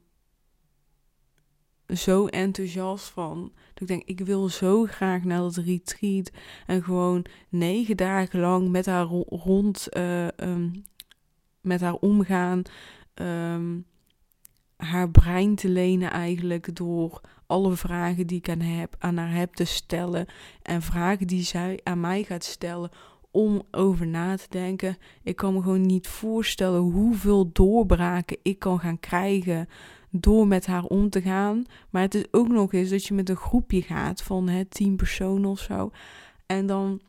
[1.98, 3.52] zo enthousiast van.
[3.74, 6.32] Dat ik denk, ik wil zo graag naar dat retreat.
[6.66, 10.84] En gewoon negen dagen lang met haar rond, uh, um,
[11.62, 12.62] met haar omgaan.
[13.16, 13.86] Um,
[14.76, 18.50] haar brein te lenen eigenlijk door alle vragen die ik
[19.00, 20.26] aan haar heb te stellen.
[20.62, 22.90] En vragen die zij aan mij gaat stellen
[23.32, 24.98] om over na te denken.
[25.24, 29.68] Ik kan me gewoon niet voorstellen hoeveel doorbraken ik kan gaan krijgen
[30.12, 31.63] door met haar om te gaan.
[31.89, 34.95] Maar het is ook nog eens dat je met een groepje gaat van hè, tien
[34.95, 35.91] personen of zo.
[36.45, 37.02] En dan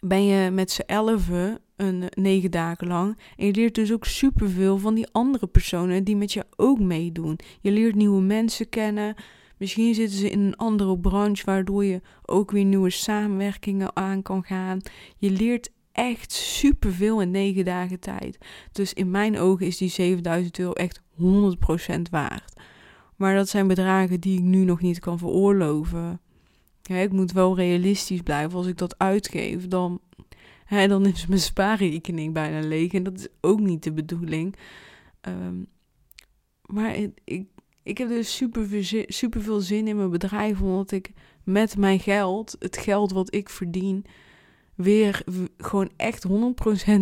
[0.00, 3.18] ben je met z'n elfen een negen dagen lang.
[3.36, 7.38] En je leert dus ook superveel van die andere personen die met je ook meedoen.
[7.60, 9.14] Je leert nieuwe mensen kennen.
[9.58, 14.44] Misschien zitten ze in een andere branche, waardoor je ook weer nieuwe samenwerkingen aan kan
[14.44, 14.80] gaan.
[15.18, 18.38] Je leert echt superveel in negen dagen tijd.
[18.72, 22.52] Dus in mijn ogen is die 7000 euro echt 100% waard.
[23.16, 26.20] Maar dat zijn bedragen die ik nu nog niet kan veroorloven.
[26.82, 28.58] Ik moet wel realistisch blijven.
[28.58, 30.00] Als ik dat uitgeef, dan,
[30.68, 32.92] dan is mijn spaarrekening bijna leeg.
[32.92, 34.56] En dat is ook niet de bedoeling.
[35.20, 35.62] Ehm,
[36.66, 37.46] maar ik,
[37.82, 38.36] ik heb dus
[39.06, 40.60] super veel zin in mijn bedrijf.
[40.60, 41.12] Omdat ik
[41.44, 44.04] met mijn geld, het geld wat ik verdien,
[44.76, 45.22] weer
[45.58, 46.30] gewoon echt 100%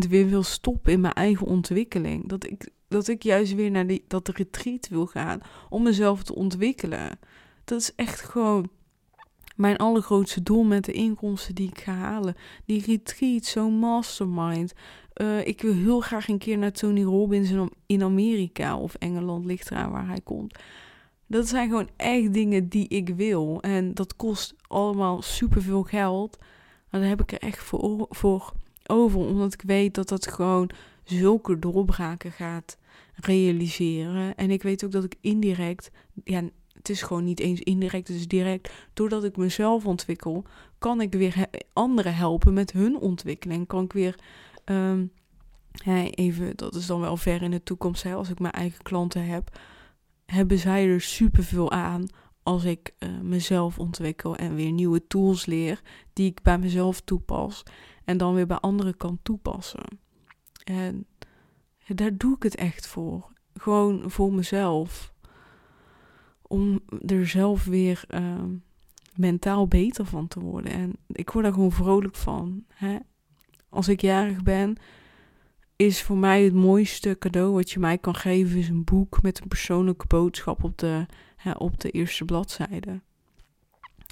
[0.08, 2.28] weer wil stoppen in mijn eigen ontwikkeling.
[2.28, 6.34] Dat ik, dat ik juist weer naar die, dat retreat wil gaan om mezelf te
[6.34, 7.18] ontwikkelen.
[7.64, 8.70] Dat is echt gewoon
[9.56, 12.34] mijn allergrootste doel met de inkomsten die ik ga halen.
[12.64, 14.72] Die retreat, zo'n mastermind.
[15.16, 17.50] Uh, ik wil heel graag een keer naar Tony Robbins
[17.86, 20.58] in Amerika of Engeland, ligt eraan waar hij komt.
[21.26, 23.60] Dat zijn gewoon echt dingen die ik wil.
[23.60, 26.38] En dat kost allemaal superveel geld.
[26.92, 28.52] Daar heb ik er echt voor, voor
[28.86, 30.70] over, omdat ik weet dat dat gewoon
[31.04, 32.78] zulke doorbraken gaat
[33.14, 34.34] realiseren.
[34.34, 35.90] En ik weet ook dat ik indirect,
[36.24, 38.72] ja, het is gewoon niet eens indirect, het is direct.
[38.92, 40.44] Doordat ik mezelf ontwikkel,
[40.78, 43.66] kan ik weer anderen helpen met hun ontwikkeling.
[43.66, 44.18] Kan ik weer,
[44.64, 45.12] um,
[46.14, 49.26] even, dat is dan wel ver in de toekomst, hè, als ik mijn eigen klanten
[49.26, 49.58] heb,
[50.26, 52.06] hebben zij er superveel aan
[52.42, 55.80] als ik uh, mezelf ontwikkel en weer nieuwe tools leer
[56.12, 57.62] die ik bij mezelf toepas
[58.04, 59.98] en dan weer bij anderen kan toepassen.
[60.64, 61.06] En
[61.86, 63.32] daar doe ik het echt voor.
[63.54, 65.12] Gewoon voor mezelf.
[66.42, 68.42] Om er zelf weer uh,
[69.14, 70.72] mentaal beter van te worden.
[70.72, 72.64] En ik word daar gewoon vrolijk van.
[72.68, 72.98] Hè?
[73.68, 74.76] Als ik jarig ben,
[75.76, 79.40] is voor mij het mooiste cadeau wat je mij kan geven, is een boek met
[79.40, 81.06] een persoonlijke boodschap op de
[81.58, 83.00] op de eerste bladzijde.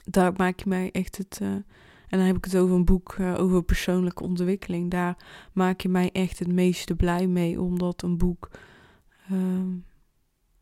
[0.05, 1.39] Daar maak je mij echt het.
[1.43, 4.91] Uh, en dan heb ik het over een boek uh, over persoonlijke ontwikkeling.
[4.91, 5.17] Daar
[5.53, 8.51] maak je mij echt het meeste blij mee, omdat een boek.
[9.33, 9.39] Uh,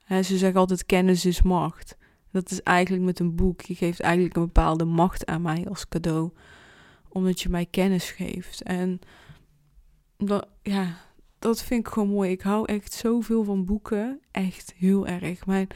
[0.04, 1.96] hè, ze zeggen altijd: kennis is macht.
[2.30, 3.60] Dat is eigenlijk met een boek.
[3.60, 6.30] Je geeft eigenlijk een bepaalde macht aan mij als cadeau,
[7.08, 8.62] omdat je mij kennis geeft.
[8.62, 8.98] En
[10.16, 10.96] dat, ja,
[11.38, 12.30] dat vind ik gewoon mooi.
[12.30, 14.20] Ik hou echt zoveel van boeken.
[14.30, 15.46] Echt heel erg.
[15.46, 15.68] Mijn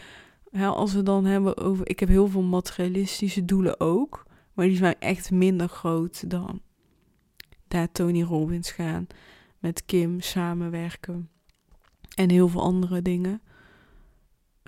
[0.59, 1.88] als we dan hebben over.
[1.88, 4.27] Ik heb heel veel materialistische doelen ook.
[4.53, 6.61] Maar die zijn echt minder groot dan
[7.69, 9.07] daar Tony Robbins gaan.
[9.59, 11.31] Met Kim samenwerken.
[12.15, 13.43] En heel veel andere dingen.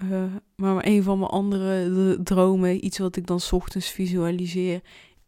[0.03, 0.25] Uh,
[0.57, 4.81] maar een van mijn andere dromen, iets wat ik dan ochtends visualiseer,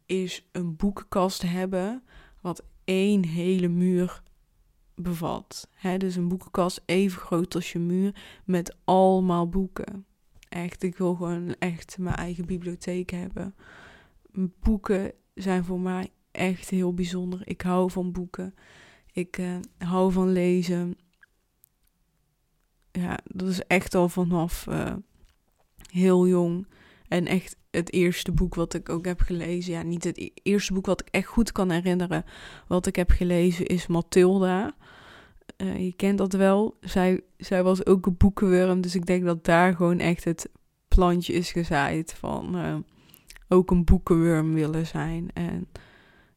[0.07, 2.03] is een boekenkast hebben.
[2.41, 4.23] Wat één hele muur
[4.95, 5.69] bevat.
[5.99, 8.15] Dus een boekenkast even groot als je muur
[8.45, 10.07] met allemaal boeken.
[10.49, 13.55] Echt, ik wil gewoon echt mijn eigen bibliotheek hebben.
[14.61, 17.41] Boeken zijn voor mij echt heel bijzonder.
[17.45, 18.55] Ik hou van boeken.
[19.13, 20.97] Ik uh, hou van lezen.
[22.93, 24.95] Ja, dat is echt al vanaf uh,
[25.91, 26.67] heel jong.
[27.09, 29.73] En echt het eerste boek wat ik ook heb gelezen.
[29.73, 32.25] Ja, niet het e-, eerste boek wat ik echt goed kan herinneren.
[32.69, 34.77] Wat ik heb gelezen is Mathilda.
[35.57, 36.77] Uh, je kent dat wel.
[36.81, 38.81] Zij, zij was ook een boekenworm.
[38.81, 40.49] Dus ik denk dat daar gewoon echt het
[40.89, 42.77] plantje is gezaaid van uh,
[43.49, 45.31] ook een boekenworm willen zijn.
[45.33, 45.69] En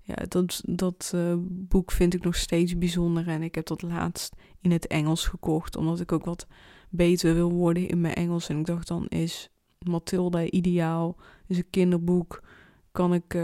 [0.01, 3.28] ja, dat, dat uh, boek vind ik nog steeds bijzonder.
[3.28, 5.76] En ik heb dat laatst in het Engels gekocht.
[5.76, 6.47] Omdat ik ook wat
[6.89, 8.49] beter wil worden in mijn Engels.
[8.49, 9.49] En ik dacht dan is
[9.80, 11.15] Mathilda ideaal.
[11.47, 12.43] Is een kinderboek.
[12.91, 13.38] Kan ik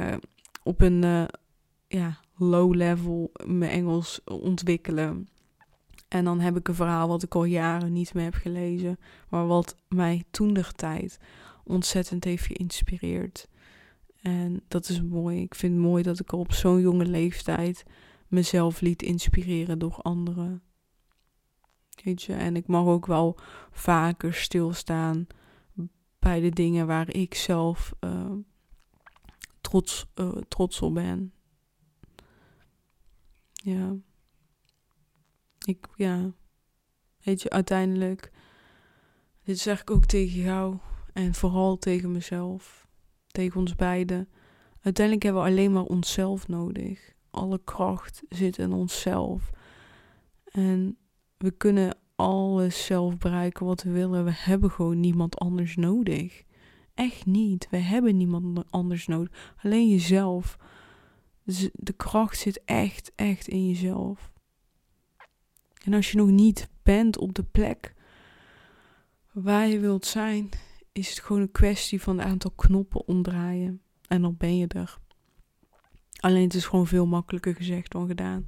[0.63, 1.28] op een
[1.88, 5.28] ja, low level mijn Engels ontwikkelen.
[6.16, 8.99] En dan heb ik een verhaal wat ik al jaren niet meer heb gelezen,
[9.30, 11.20] maar wat mij toen de tijd
[11.63, 13.47] ontzettend heeft geïnspireerd.
[14.22, 15.41] En dat is mooi.
[15.41, 17.84] Ik vind het mooi dat ik al op zo'n jonge leeftijd
[18.28, 20.61] mezelf liet inspireren door anderen.
[22.03, 23.38] Weet je, en ik mag ook wel
[23.72, 25.28] vaker stilstaan
[26.20, 28.32] bij de dingen waar ik zelf uh,
[29.61, 31.34] trots, uh, trots op ben.
[33.53, 33.95] Ja.
[35.66, 36.32] Ik, ja.
[37.24, 38.32] Weet je, uiteindelijk,
[39.43, 40.78] dit zeg ik ook tegen jou
[41.13, 42.88] en vooral tegen mezelf,
[43.28, 44.30] tegen ons beiden.
[44.82, 47.13] Uiteindelijk hebben we alleen maar onszelf nodig.
[47.30, 49.49] Alle kracht zit in onszelf.
[50.45, 50.97] En
[51.38, 54.26] we kunnen alles zelf bereiken wat we willen.
[54.26, 56.43] We hebben gewoon niemand anders nodig.
[56.93, 57.68] Echt niet.
[57.70, 59.55] We hebben niemand anders nodig.
[59.63, 60.57] Alleen jezelf.
[61.74, 64.32] De kracht zit echt, echt in jezelf.
[65.86, 67.93] En als je nog niet bent op de plek
[69.31, 70.49] waar je wilt zijn,
[70.91, 73.81] is het gewoon een kwestie van een aantal knoppen omdraaien.
[74.07, 74.97] En dan ben je er.
[76.19, 78.45] Alleen het is gewoon veel makkelijker gezegd dan gedaan.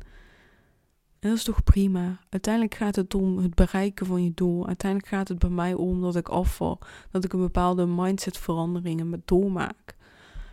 [1.19, 2.19] En dat is toch prima.
[2.29, 4.67] Uiteindelijk gaat het om het bereiken van je doel.
[4.67, 6.79] Uiteindelijk gaat het bij mij om dat ik afval.
[7.11, 9.95] Dat ik een bepaalde mindsetveranderingen doormaak.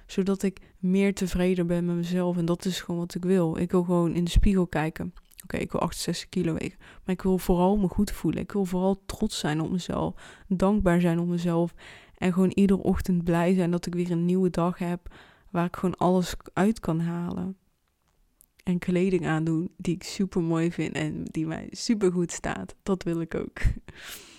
[0.06, 2.36] Zodat ik meer tevreden ben met mezelf.
[2.36, 3.56] En dat is gewoon wat ik wil.
[3.56, 5.14] Ik wil gewoon in de spiegel kijken.
[5.44, 6.78] Oké, ik wil 68 kilo wegen.
[6.78, 8.42] Maar ik wil vooral me goed voelen.
[8.42, 10.14] Ik wil vooral trots zijn op mezelf.
[10.48, 11.74] Dankbaar zijn op mezelf.
[12.18, 15.14] En gewoon iedere ochtend blij zijn dat ik weer een nieuwe dag heb.
[15.50, 17.56] Waar ik gewoon alles uit kan halen
[18.64, 22.74] en kleding aandoen die ik super mooi vind en die mij super goed staat.
[22.82, 23.60] Dat wil ik ook.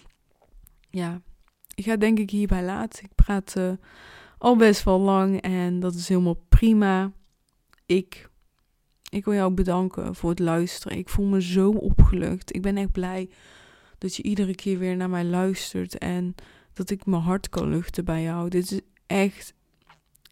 [1.01, 1.21] ja,
[1.75, 3.03] ik ga denk ik hierbij laten.
[3.03, 3.71] Ik praat uh,
[4.37, 7.11] al best wel lang en dat is helemaal prima.
[7.85, 8.29] Ik,
[9.15, 10.97] ik wil jou bedanken voor het luisteren.
[10.97, 12.55] Ik voel me zo opgelucht.
[12.55, 13.29] Ik ben echt blij
[13.97, 16.35] dat je iedere keer weer naar mij luistert en
[16.73, 18.49] dat ik mijn hart kan luchten bij jou.
[18.49, 19.53] Dit is echt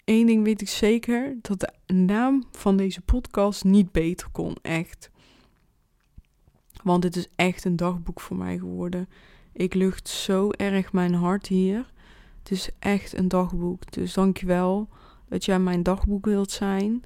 [0.05, 4.55] Eén ding weet ik zeker: dat de naam van deze podcast niet beter kon.
[4.61, 5.11] Echt.
[6.83, 9.09] Want dit is echt een dagboek voor mij geworden.
[9.53, 11.91] Ik lucht zo erg mijn hart hier.
[12.39, 13.91] Het is echt een dagboek.
[13.91, 14.89] Dus dankjewel
[15.29, 17.03] dat jij mijn dagboek wilt zijn.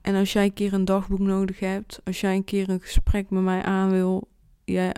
[0.00, 3.30] En als jij een keer een dagboek nodig hebt, als jij een keer een gesprek
[3.30, 4.28] met mij aan wil,
[4.64, 4.94] jij,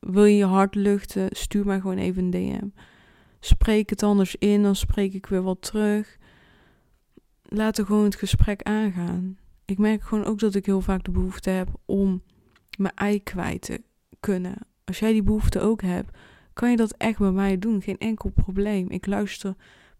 [0.00, 2.68] wil je je hart luchten, stuur mij gewoon even een DM.
[3.40, 6.18] Spreek het anders in, dan spreek ik weer wat terug
[7.54, 9.38] laten gewoon het gesprek aangaan.
[9.64, 12.22] Ik merk gewoon ook dat ik heel vaak de behoefte heb om
[12.78, 13.82] mijn ei kwijt te
[14.20, 14.54] kunnen.
[14.84, 16.18] Als jij die behoefte ook hebt,
[16.52, 17.82] kan je dat echt bij mij doen.
[17.82, 18.90] Geen enkel probleem.
[18.90, 19.54] Ik luister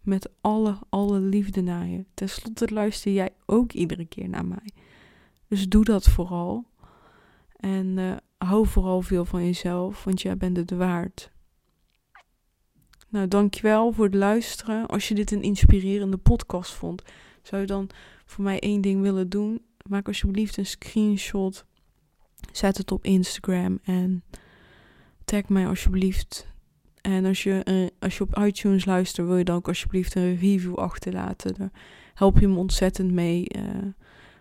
[0.04, 2.04] met alle, alle liefde naar je.
[2.14, 4.70] Ten slotte luister jij ook iedere keer naar mij.
[5.48, 6.64] Dus doe dat vooral.
[7.56, 11.32] En uh, hou vooral veel van jezelf, want jij bent het waard.
[13.08, 14.86] Nou, dankjewel voor het luisteren.
[14.86, 17.02] Als je dit een inspirerende podcast vond,
[17.42, 17.90] zou je dan
[18.24, 19.62] voor mij één ding willen doen?
[19.88, 21.64] Maak alsjeblieft een screenshot.
[22.52, 24.24] Zet het op Instagram en
[25.24, 26.53] tag mij alsjeblieft.
[27.04, 30.36] En als je, uh, als je op iTunes luistert, wil je dan ook alsjeblieft een
[30.36, 31.54] review achterlaten.
[31.54, 31.70] Daar
[32.14, 33.46] help je me ontzettend mee.
[33.56, 33.62] Uh,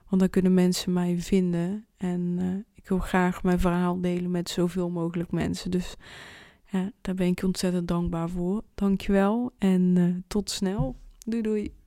[0.09, 1.85] want dan kunnen mensen mij vinden.
[1.97, 5.71] En uh, ik wil graag mijn verhaal delen met zoveel mogelijk mensen.
[5.71, 5.95] Dus
[6.69, 8.63] ja, daar ben ik ontzettend dankbaar voor.
[8.75, 10.95] Dankjewel en tot snel.
[11.25, 11.82] Doei doei.